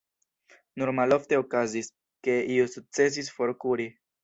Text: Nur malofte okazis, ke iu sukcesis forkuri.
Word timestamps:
Nur 0.81 0.91
malofte 0.99 1.39
okazis, 1.41 1.91
ke 2.29 2.39
iu 2.57 2.67
sukcesis 2.79 3.33
forkuri. 3.39 3.91